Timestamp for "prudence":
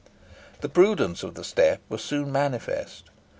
0.67-1.21